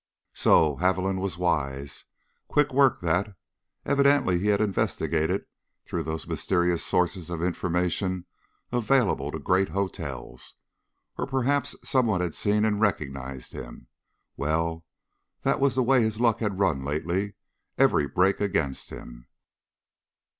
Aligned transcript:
So! 0.33 0.77
Haviland 0.77 1.21
was 1.21 1.37
wise! 1.37 2.05
Quick 2.47 2.73
work 2.73 3.01
that. 3.01 3.35
Evidently 3.85 4.39
he 4.39 4.47
had 4.47 4.59
investigated, 4.59 5.45
through 5.85 6.01
those 6.01 6.25
mysterious 6.27 6.83
sources 6.83 7.29
of 7.29 7.43
information 7.43 8.25
available 8.71 9.29
to 9.31 9.37
great 9.37 9.69
hotels. 9.69 10.55
Or 11.19 11.27
perhaps 11.27 11.75
some 11.87 12.07
one 12.07 12.21
had 12.21 12.33
seen 12.33 12.65
and 12.65 12.81
recognized 12.81 13.51
him. 13.51 13.89
Well, 14.35 14.83
that 15.43 15.59
was 15.59 15.75
the 15.75 15.83
way 15.83 16.01
his 16.01 16.19
luck 16.19 16.39
had 16.39 16.57
run, 16.57 16.83
lately 16.83 17.35
every 17.77 18.07
break 18.07 18.41
against 18.41 18.89
him. 18.89 19.27